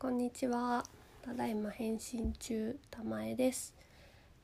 [0.00, 0.82] こんにちは。
[1.20, 3.74] ただいま返信中、玉江です。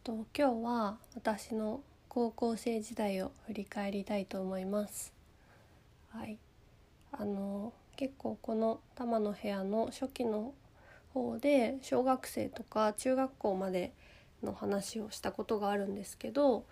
[0.05, 1.81] と今日は私の
[2.11, 5.15] 高校生時代を振り返りたいと思います。
[6.11, 6.37] はい。
[7.11, 10.53] あの結構この玉の部屋の初期の
[11.15, 13.95] 方で小学生とか中学校まで
[14.43, 16.67] の話をしたことがあるんですけど、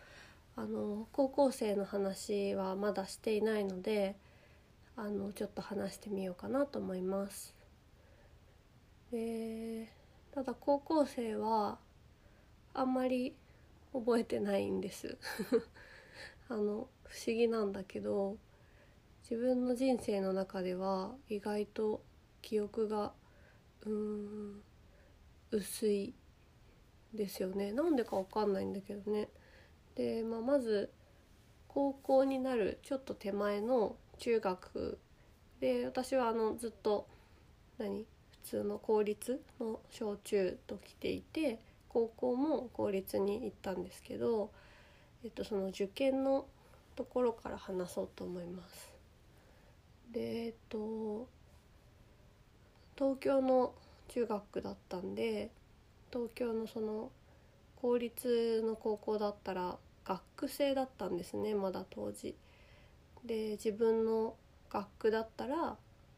[0.56, 4.14] あの高校生の話はまだしていないので、
[4.94, 7.54] あのちょっと話してみようかなと思います。
[9.14, 9.88] で
[10.32, 11.78] ただ高校生は
[12.72, 13.36] あんまり
[13.92, 15.16] 覚えてないんです。
[16.50, 18.36] あの不思議なんだけど
[19.22, 22.02] 自分の人生の中では意外と
[22.42, 23.14] 記憶が
[23.82, 24.62] うん
[25.52, 26.12] 薄い
[27.12, 27.70] ですよね。
[27.70, 29.28] なんでかわかんないんだけどね。
[29.94, 30.90] で、まあ、まず
[31.68, 34.98] 高校になるちょっと手前の中学
[35.60, 37.06] で私はあのずっと
[37.78, 38.08] 何？
[38.44, 44.50] 通の公立の小中と来ていて高校も公立に行ったんですけど、
[45.24, 46.46] えっと、その受験の
[46.94, 48.92] ところから話そうと思います。
[50.12, 51.26] でえっと
[52.96, 53.74] 東京の
[54.08, 55.50] 中学だったんで
[56.12, 57.10] 東京のその
[57.76, 62.36] 公立の高校だったら学区制だったんですねまだ当時。
[63.24, 64.34] で自分の
[64.70, 65.76] 学区だったら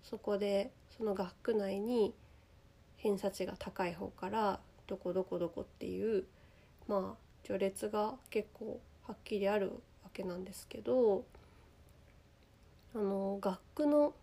[0.09, 2.15] そこでその学区内に
[2.97, 6.25] 偏差値が高い方からどこどこどこっていう
[6.87, 9.71] まあ序列が結構はっきりある
[10.05, 11.25] わけなんですけど
[12.95, 14.15] あの学区の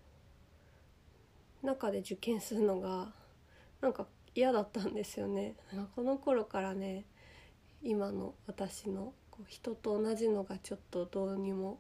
[1.62, 3.12] 中で受験するのが
[3.82, 5.56] なんか嫌だったんですよね。
[5.96, 7.06] この頃からね
[7.84, 9.14] 今の私の
[9.48, 11.80] 人と同じのがちょっとどうにも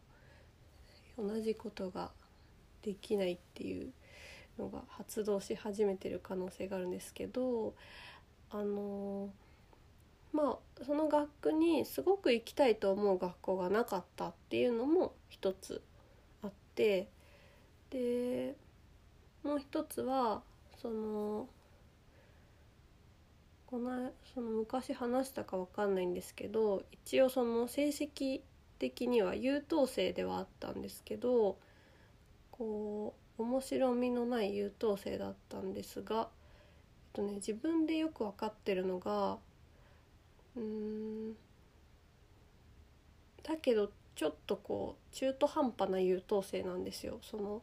[1.17, 2.11] 同じことが
[2.83, 3.91] できないっていう
[4.59, 7.73] のが発動し始めてる可能性があるんですけど
[8.51, 9.29] あの
[10.31, 15.81] まあその学区にすごく行きたいと思う学校がなかったっていうのも一つ
[16.43, 17.07] あって
[17.89, 18.55] で
[19.43, 20.41] もう一つは
[20.81, 21.47] その
[23.67, 28.41] このその昔話したか分かんないんですけど一応その成績
[28.77, 31.57] 的には優等生ではあったんですけど
[32.63, 36.27] こう面白みのない優等生だったんですが、えっ
[37.11, 39.37] とね、自分でよく分かってるのが
[40.55, 41.33] うん
[43.43, 47.19] だけどちょっとこう中途半端な優等生なんですよ。
[47.21, 47.61] その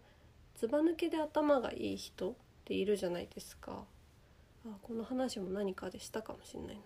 [0.57, 2.35] ずば抜けで頭がいい人っ
[2.67, 3.85] ているじゃないですか。
[4.67, 6.83] あこの話も何かでしたかもしれないな。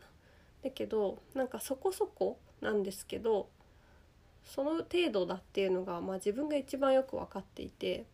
[0.62, 3.48] だけどなんかそこそこなんですけど
[4.44, 8.04] その程度だっていうのが、まあ、自分が一番よく分かっていて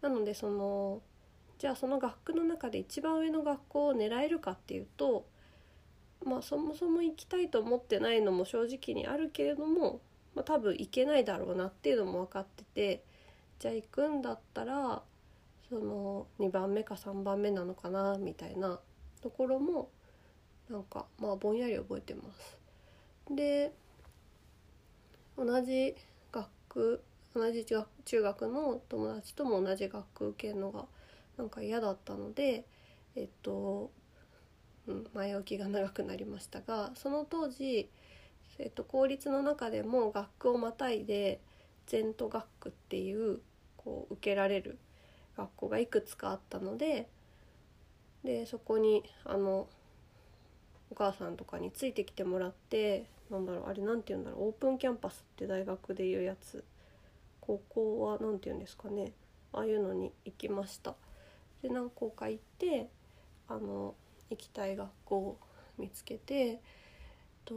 [0.00, 1.00] なのでその
[1.58, 5.26] じゃあその学区の中で一番上の学校を狙えるかっていうと
[6.24, 10.00] まあそもそも行きたいと思ってないのも正直にあるけれども、
[10.34, 13.02] まあ、多分行けないだろうなっていうのも分かってて
[13.58, 15.02] じゃあ行くんだったら
[15.68, 18.78] その2番目か3番目なのかなみたいな
[19.22, 19.88] ところも
[20.68, 22.58] なんかまあぼんやり覚えてます。
[23.30, 23.72] で
[25.36, 25.94] 同じ
[26.32, 27.02] 学区
[27.34, 30.86] 同じ中学の友達とも同じ学区受けるのが
[31.36, 32.64] なんか嫌だったので
[33.14, 33.90] えっと、
[34.86, 37.90] うん、前置きが長くなりましたがその当時、
[38.58, 41.40] えっと、公立の中でも学区をまたいで
[41.86, 43.40] 全都学区っていう
[43.76, 44.78] こう受けられる
[45.36, 47.08] 学校がいくつかあったので
[48.24, 49.68] でそこにあの
[50.90, 56.64] お母さんとかについてきてもらってなんだろうあれなんて言うんだろうオープンキャンパスって大学でいうやつ。
[57.40, 59.12] 高校は何て言うんですかね。
[59.52, 60.94] ああいうのに行きました。
[61.62, 62.88] で何校か行って
[63.48, 63.94] あの
[64.30, 65.38] 行きたい学校を
[65.78, 66.60] 見つけて
[67.44, 67.54] と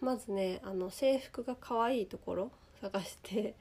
[0.00, 2.50] まずねあの制服が可愛いところ
[2.80, 3.54] 探して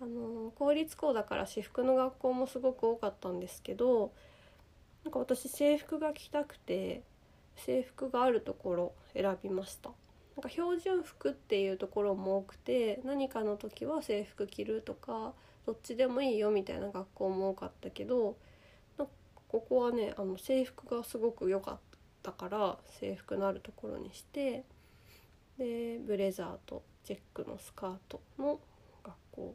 [0.00, 4.12] あの公立校だから私服の学校もすごく多かったんですけど
[5.04, 7.02] なんか私制服が着たくて
[7.56, 9.90] 制服があるところ選びました。
[10.36, 15.32] なんか標準服っていうところも多くて何かの時は制服着るとか
[15.64, 18.36] どっちでもいいよみたいな学校も多かったけど
[19.48, 21.78] ここはねあの制服がすごく良かっ
[22.22, 24.64] たから制服のあるところにして
[25.58, 28.60] でブレザーとチェックのスカートの
[29.02, 29.54] 学校。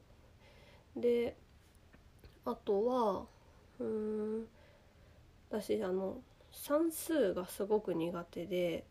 [0.95, 1.35] で
[2.45, 3.25] あとは
[3.79, 3.85] うー
[4.41, 4.47] ん
[5.49, 6.17] 私あの
[6.51, 8.85] 算数がすごく苦手で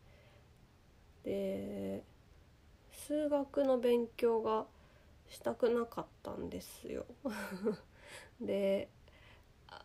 [1.24, 2.02] で
[2.92, 4.66] 数学の勉強が
[5.28, 7.04] したくなかったんですよ。
[8.40, 8.88] で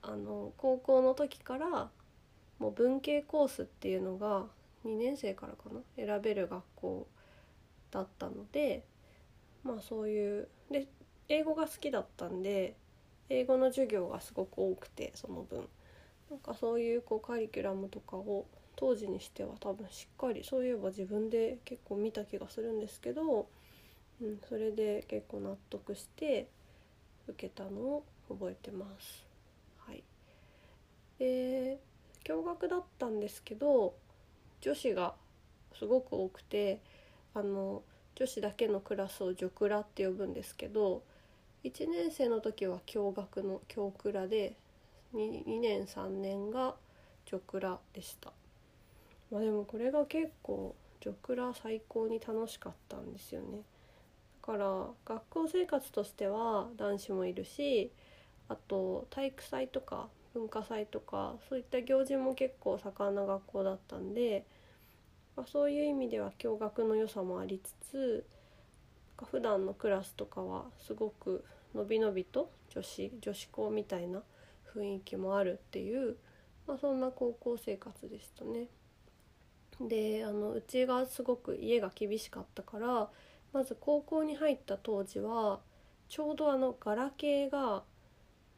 [0.02, 1.92] あの高校の時から
[2.60, 4.48] もう文系コースっていうのが
[4.84, 7.08] 2年生からかな選べる学校
[7.92, 8.84] だったので
[9.64, 10.88] まあそういうで
[11.28, 12.76] 英語が好きだったんで
[13.30, 15.68] 英語の授業がすごく多くてその分
[16.30, 18.46] なんかそういうこうカリキュラムとかを
[18.76, 23.48] 当時にしては多分しっかりそういえば自分で結構見た気がするんですけど、
[24.22, 26.48] うん、それで結構納得して
[27.28, 29.26] 受けたのを覚えてます。
[29.80, 30.04] はい、
[31.20, 31.80] で
[32.24, 33.94] 共学だったんですけど
[34.62, 35.14] 女子が
[35.78, 36.80] すごく多くて
[37.34, 37.84] あの
[38.16, 41.04] 女子だけのクラスを女クラって呼ぶんですけど
[41.64, 44.56] 1年生の時は共学の共クラで
[45.16, 46.76] 2, 2年3年が
[47.26, 48.32] 女クラでした。
[49.32, 53.60] まあでもこれが結構女クラ最高に楽しかったんですよね。
[54.42, 57.92] だから学校生活としては男子もいるし
[58.48, 64.46] あと体育祭とか文化祭とかそういった行事も結構盛んな学校だったんで
[65.36, 68.26] まあ、そういう意味では共学の良さもありつつ
[69.32, 74.22] 普段のクラスとかはすごくのびのびと女子女子校みたいな
[74.76, 76.18] 雰囲気もあるっていう、
[76.68, 78.68] まあ、そんな高校生活でしたね。
[79.82, 83.10] であのうちがすごく家が厳しかったから
[83.52, 85.60] まず高校に入った当時は
[86.08, 87.84] ちょうどあのガラケーが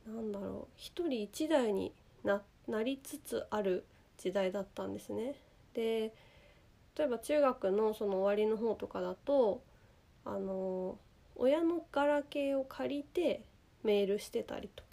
[0.05, 1.91] 何だろう1人1台に
[2.23, 3.85] ななりつつある
[4.17, 5.35] 時代だったんですね。
[5.73, 6.13] で
[6.97, 9.61] 例えば中学のその終わりの方とかだと
[10.25, 10.97] あの
[11.35, 13.43] 親のガラケーを借りて
[13.83, 14.83] メールしてたりと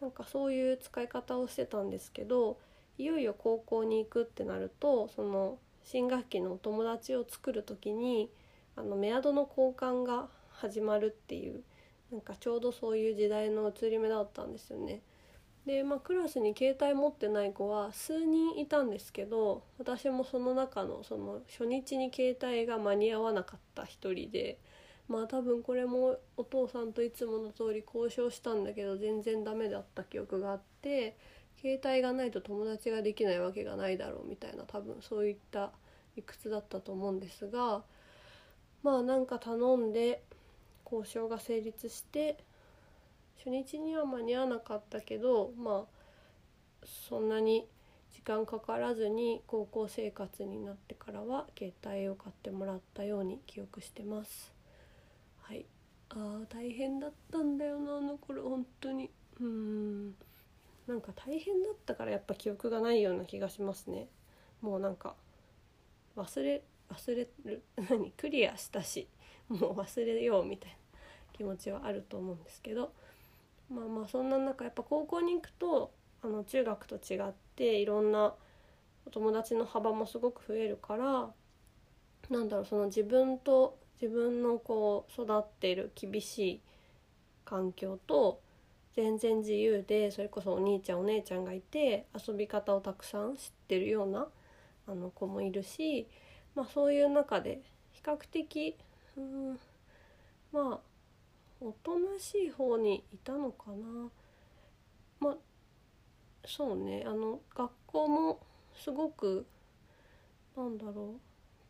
[0.00, 2.58] なんかそういう使い方をしてたんですけど
[2.98, 8.30] いよいよ高校に行くってなるとその新学期のお友達を作る時に
[8.76, 11.62] あのメアドの交換が始まるっていう
[12.10, 15.00] なんかちょうどそういう時代の移り目だったんですよね。
[15.66, 24.58] で、まあ、クラスに携帯持ってない子は数人いたんですけど私もその中のその初日に携帯が間に合わなかった一人で
[25.08, 31.16] まあ多分これもお父さんといつもの通り交渉したんだけど全然ダメだった記憶があって
[31.60, 35.72] 携帯がないと友達ができないわけがないだろうみたいな多分そういった
[36.16, 37.82] 理屈だったと思うんですが
[38.82, 40.22] まあなんか頼んで
[40.84, 42.38] 交渉が成立して
[43.38, 45.86] 初日には間に合わなかったけどま
[46.82, 47.66] あそんなに
[48.12, 54.55] 時間かからずに高校生活になってからは携帯を買ってもらったように記憶してます。
[56.10, 59.10] はいあ大変だったんだよなあの頃本当に。
[59.40, 60.14] うん。
[60.86, 64.08] なんか大変だったからやっぱ記憶がないような気がしますね。
[64.62, 65.14] もうなんか
[66.16, 69.08] 忘れ忘れる 何クリアしたし
[69.48, 70.76] もう忘れようみたいな
[71.34, 72.92] 気持ちはあると思うんですけど。
[73.70, 75.92] まあまあそんな中やっぱ高校に行くと
[76.22, 78.34] あの中学と違っていろんな
[79.06, 81.32] お友達の幅もすごく増えるから
[82.30, 86.60] なんだろうその自分と自分のこう育ってる厳しい
[87.44, 88.40] 環境と
[88.94, 94.26] 全然自由でそれこそお兄ちゃんお姉ちゃんがいて遊び方をたくさん知ってるような
[94.88, 96.08] あの子もいるし、
[96.54, 97.60] まあ、そういう中で
[97.92, 98.76] 比較的
[99.16, 99.58] うん
[100.52, 100.96] まあ
[101.60, 104.10] おとなしい方にいたのかな。
[105.20, 105.36] まあ
[106.44, 107.02] そうね。
[107.06, 108.40] あの学校も
[108.74, 109.46] すごく
[110.56, 111.14] なんだろ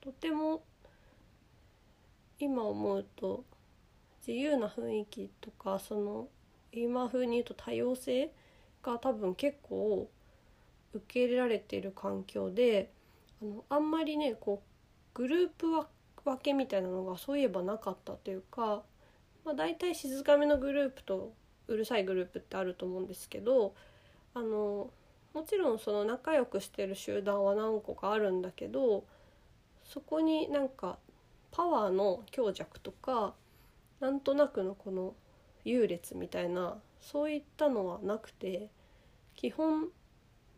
[0.01, 0.63] うとても
[2.39, 3.45] 今思うと
[4.27, 6.29] 自由な雰囲気とかその
[6.73, 8.33] 今風に言うと多様性
[8.83, 10.09] が多分結構
[10.95, 12.91] 受け入れられている環境で
[13.43, 15.69] あのあんまりねこうグループ
[16.25, 18.83] 分けみたいなのがそういえばなかったというか
[19.47, 21.33] まあ、大体静かめのグループと
[21.69, 23.75] うるさいグループってあると思うんですけど
[24.35, 24.91] あの
[25.35, 29.05] もちろんその仲良くしてる集団は何個かあるんだけど
[29.85, 30.99] そこになんか
[31.57, 33.33] パワーの強弱とか
[33.99, 35.15] なんとなくのこの
[35.65, 38.69] 優劣みたいなそういったのはなくて
[39.35, 39.87] 基本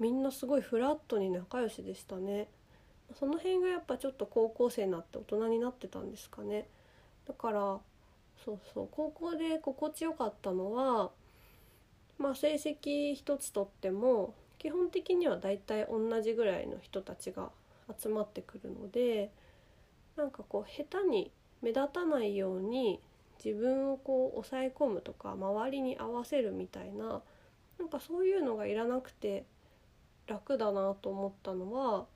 [0.01, 2.49] みんなすごいフラットに仲良しでしたね。
[3.19, 6.69] その辺がやっぱちょっと高校生になって大人になってたんですかね。
[7.29, 7.79] だから
[8.45, 11.11] そうそう高校で心地よかったのは
[12.19, 17.51] まあ成績一つとっても基本的にはだいたい同じぐらいの人たちが
[17.97, 19.31] 集まってくるので
[20.19, 21.31] なんかこう下手に
[21.63, 23.01] 目立たないように
[23.43, 27.23] 自分をこう抑え込むとか周りに合わせるみたいな
[27.79, 29.45] なんかそういうのがいらなくて
[30.27, 32.07] 楽だなと思ったのは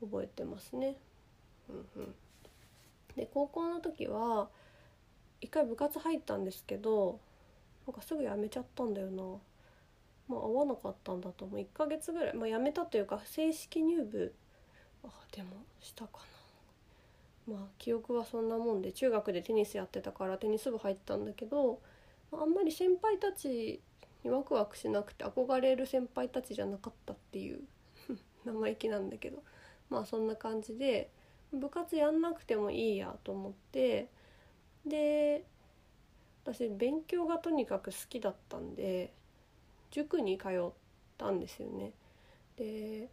[0.00, 0.96] 覚えてますね。
[1.70, 2.14] うんうん、
[3.16, 4.48] で高校の時は
[5.40, 7.18] 一回部活入ったんですけど
[7.86, 9.22] なんかすぐ辞めちゃったんだよな。
[10.28, 11.60] まあ合わなかったんだと思う。
[11.60, 14.34] 1ヶ月ぐらいまあ辞めたというか正式入部。
[15.02, 15.48] あでも
[15.80, 16.37] したかな。
[17.48, 21.80] まあ記憶はそんなもんで中学でテニスやってたからテニス部入ったんだけど
[22.32, 23.80] あんまり先輩たち
[24.22, 27.60] にワクワクしなくて憧れる先輩たちじゃなかったっていう
[28.44, 29.42] 生意気なんだけど
[29.88, 31.10] まあそんな感じで
[31.52, 34.08] 部活やんなくてもいいやと思って
[34.84, 35.44] で
[36.44, 39.12] 私勉強がとにかく好きだったんで
[39.90, 40.70] 塾に通っ
[41.16, 41.92] たんですよね。
[42.56, 43.08] で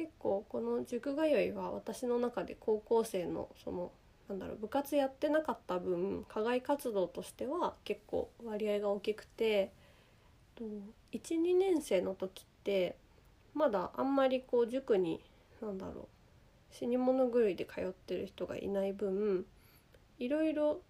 [0.00, 3.92] 結構この塾通いは私の中で高校生のその
[4.30, 9.72] なんだろう部活やってなかった分課外活動としては結構割合が大きくて
[11.12, 12.96] 12年生の時って
[13.52, 15.20] まだあんまりこう塾に
[15.60, 16.08] 何だろ
[16.72, 19.44] う死に物狂いで通ってる人がいない分
[20.18, 20.80] いろいろ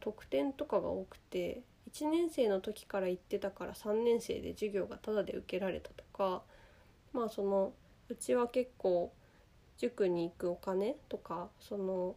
[0.00, 1.60] 特典とかが多くて
[1.92, 6.40] 1年生の時から行ってたから3年生で授業がタダで受けられたとか
[7.12, 7.74] まあその
[8.08, 9.12] うちは結構
[9.78, 12.16] 塾に行くお金とかその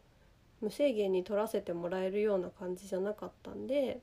[0.61, 3.99] 無制限に取らせてもらえるような感じじゃなかったんで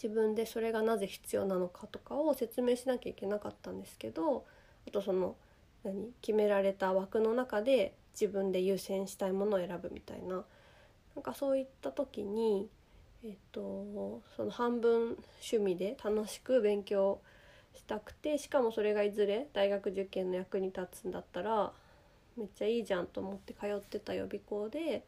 [0.00, 4.44] 自分でそれがなぜ必要なのかとかを説明しなきゃいけなかったんですけど
[4.86, 5.36] あとその
[5.84, 10.44] 何決められた枠の中で自分で優先したいものを選ぶみたいな
[11.14, 12.68] なんかそういった時に、
[13.24, 17.20] えっと、その半分趣味で楽しく勉強
[17.78, 21.72] したくてしかもそれがいずれ大学受験の役に立つんだったら
[22.36, 25.04] めっちゃいいじゃんと思って通ってた予備校で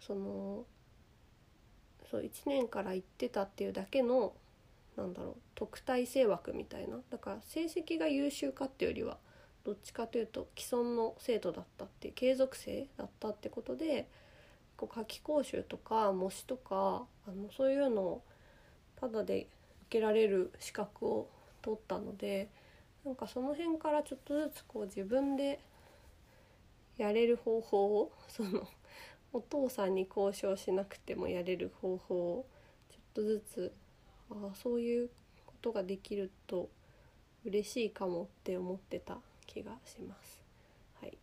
[0.00, 0.64] その
[2.10, 4.32] そう1年から行ってたっていうだけの
[4.96, 6.98] なんだろう特待生枠みたいな。
[7.10, 9.16] だから成績が優秀かっていうよりは
[9.64, 14.08] どっちかというと既存の生徒だったって継続生だったってことで
[14.76, 18.22] こう夏期講習とか模試とかあのそういうのを
[19.00, 19.46] ただで
[19.88, 21.28] 受けられる資格を
[21.62, 22.48] 取ったので
[23.04, 25.60] なんかその辺からちょっとずつこう自分で
[26.98, 28.68] やれる方法をその
[29.32, 32.46] お父さんに交渉しなくてもやれる方法を
[32.90, 33.72] ちょっとずつ
[34.30, 35.10] ああそういう
[35.46, 36.68] ことができると
[37.44, 40.42] 嬉しいかもって思ってた気がします。
[41.00, 41.18] はい、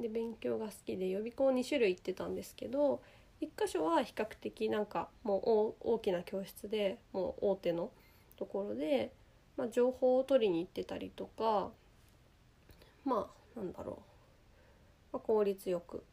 [0.00, 3.00] で勉強が好きで予備校2種類行ってたんですけど
[3.40, 7.90] 1箇所は比較的なんかもう大きな教室でもう大手の
[8.36, 9.12] ところで、
[9.58, 11.70] まあ、情報を取りに行ってたりとか
[13.04, 14.02] まあなんだろ
[15.12, 16.04] う、まあ、効率よく。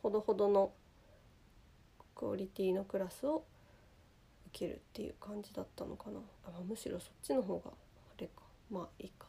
[0.00, 0.70] ほどほどの
[2.14, 3.44] クオリティのクラスを
[4.50, 6.20] 受けるっていう感じだったのかな。
[6.46, 8.42] あまあむしろそっちの方があれか。
[8.70, 9.26] まあいいか。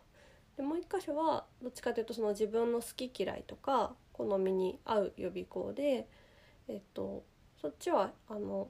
[0.55, 6.07] でもう一箇所はどっちかというとその自分の好き嫌いとか好みに合う予備校で
[6.67, 7.23] えっと
[7.59, 8.67] そっちはあの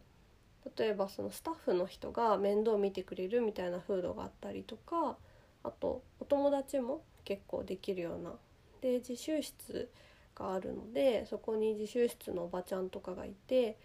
[0.78, 5.18] 例えばそのスタッフの人が面倒見てくれるみたいな風土があったりとか
[5.64, 8.34] あとお友達も結構できるような
[8.82, 9.90] で自習室
[10.36, 13.78] があるのでそこに自習室のおばちゃんとかがいて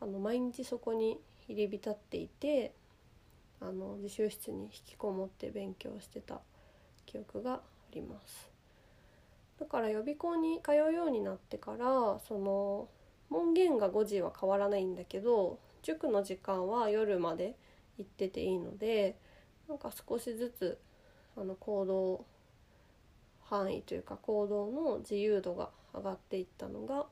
[0.00, 2.72] あの毎日そこに入り浸っていて
[3.60, 6.40] あの自習室に引きこもって勉強してた
[7.06, 7.60] 記憶があ
[7.92, 8.50] ります。
[9.58, 12.88] だから予備校に通うようになってからその
[13.30, 17.54] 門限が5時は変わらないんだけど塾の時間は夜まで
[17.98, 19.16] 行ってていいので
[19.68, 20.78] なんか少しずつ
[21.36, 22.24] あの行動
[23.42, 27.06] 範囲というか行動の自由度が上がっていったのが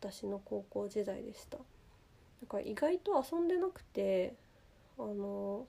[0.00, 1.58] 私の高校時代でした。
[1.58, 1.62] だ
[2.48, 4.34] か意外と遊んでなくて
[4.98, 5.66] あの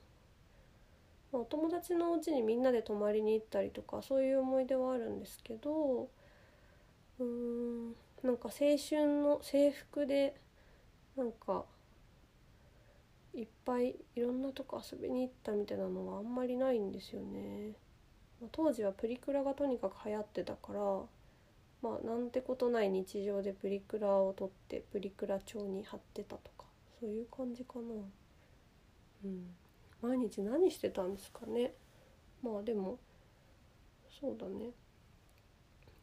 [1.32, 6.08] お友達のお家にみんなで泊まりに行ったりとかそういう思い出はあるんですけど
[7.18, 10.34] うーんなんか青春の制服で
[11.16, 11.64] なんか
[13.34, 17.72] いっぱいいろんなとこ遊びに行ったみたいなのはあんまりないんですよね。
[18.40, 20.80] まあ当時はプリクラがとにかく流行ってたから
[21.82, 26.66] まあなんてことない日常でプリクラを撮ってプリクラ帳に貼ってたとか
[27.00, 27.82] そういう感じかな。
[29.24, 29.54] うん
[30.02, 31.72] 毎日何してたんですかね
[32.42, 32.98] まあでも
[34.20, 34.70] そうだね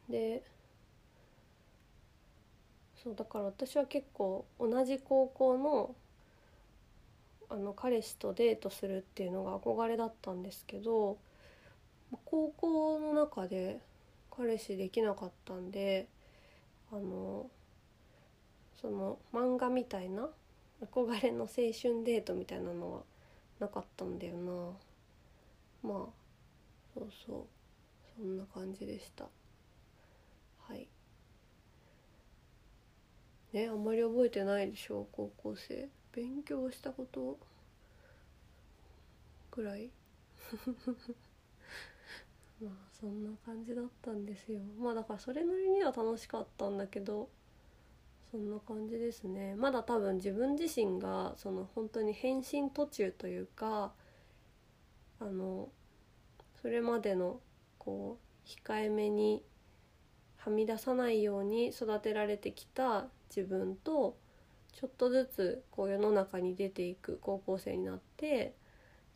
[0.08, 0.42] で
[3.02, 5.94] そうだから私は結構同じ高校の
[7.52, 11.18] あの彼氏とデートするっていうのが憧れだったんですけど
[12.24, 13.78] 高校の中で
[14.30, 16.08] 彼氏できなかったんで
[16.90, 17.50] あの
[18.80, 20.28] その漫画みたいな
[20.82, 23.00] 憧れの青春デートみたいなのは
[23.60, 24.52] なかったんだよな。
[25.88, 26.22] まあ
[26.94, 27.46] そうそう。
[28.16, 29.24] そんな感じでした。
[29.24, 30.88] はい。
[33.52, 35.88] ねあんまり覚えてないでしょ高校生。
[36.12, 37.38] 勉強したこと
[39.50, 39.90] くらい？
[42.60, 44.60] まあそんな感じだったんですよ。
[44.78, 47.28] まあだからそれなりには楽しかったんだけど
[48.30, 49.54] そんな感じですね。
[49.56, 53.92] まだ多分自分自身がその本当に変身途中というか
[55.20, 55.70] あの
[56.60, 57.40] それまでの
[57.78, 59.42] こう控えめに
[60.36, 64.16] はみ出さないように育てられてきた自分と
[64.72, 68.54] ちょっとずつこう世の中に出ていく高校生になって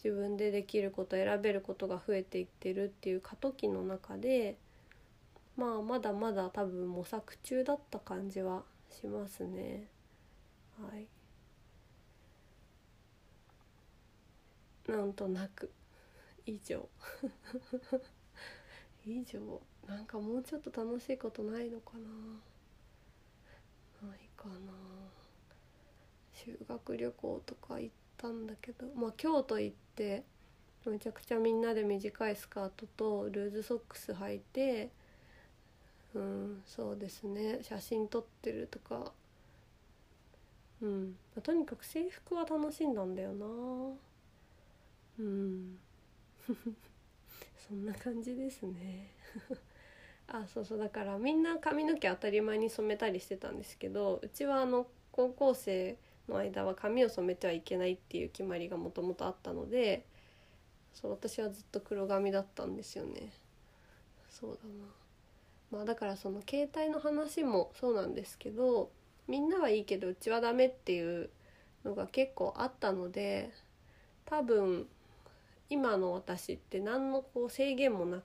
[0.03, 4.57] 自分でできること選べることが増えていってるっていう過渡期の中で
[5.57, 9.89] まあまだまだ多分模索中だった感じはしますね。
[10.81, 11.07] はい。
[14.91, 15.71] なんとなく。
[16.45, 16.89] 以上。
[19.05, 19.61] 以上。
[19.87, 22.09] なんかもうちょっと楽しいことないのかな。
[24.09, 25.16] ないかな。
[26.45, 30.25] 修学旅行とか行ったんだけどまあ京都行って
[30.87, 34.91] めちゃくちゃみんなで短いスカートとルーズソックス履いて
[36.17, 37.59] うんそうですね。
[37.63, 39.13] 写真撮ってるとか。
[40.81, 41.17] うん。
[41.35, 43.47] まとにかく制服は楽しんだんだよな。
[45.19, 45.79] うん。
[47.69, 49.11] そんな感じですね。
[50.29, 50.79] あそうそう。
[50.79, 55.97] だからみんな髪の毛当たり前に染めたりしてたんですけどうちはあの高校生
[56.29, 60.05] の間は髪を染めてはいけないっていう決まりがもともとあったので
[60.93, 63.31] そう私はずっと黒髪だったんですよね。
[64.31, 64.87] そうだな。
[65.71, 68.91] まあだからその携帯の話もそうなんですけど
[69.29, 71.31] みんなはいいけどうちはダメっていう
[71.85, 73.51] のが結構あったので
[74.25, 74.87] 多分
[75.69, 78.23] 今の私って何のこう制限もな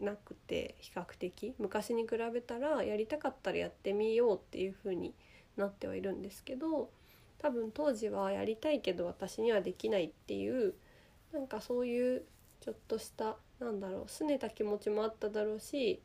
[0.00, 1.54] なくて比較的。
[1.58, 5.14] 昔に比べたらやりたかったらやってみようっていう風に
[5.56, 6.88] なってはいるんですけど
[7.38, 10.74] 多分当時はやりたいけど私にはできないっていう
[11.32, 12.24] なんかそういう
[12.60, 16.02] ちょっとしたなんだろう拗ねた気持ちもあっただろうし、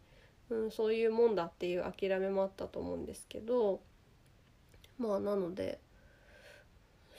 [0.50, 3.82] うん、そういうもんだっていう諦めもあったと思うんですけど
[4.98, 5.80] まあなので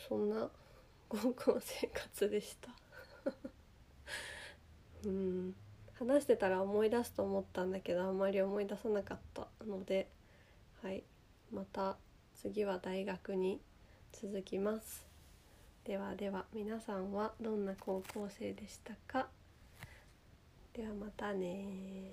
[0.09, 0.51] そんな
[1.09, 2.71] 高校生活でした。
[5.07, 5.55] うん
[5.99, 10.09] 話してたら思い出すと思ったんだけどあんまり思い出さなかったので
[10.83, 11.05] はい
[11.53, 11.97] また
[12.35, 13.61] 次は大学に
[14.21, 15.05] 続きます。
[15.85, 19.27] ではでは皆さんはどんな高校生でしたか？
[20.73, 22.13] ではまたね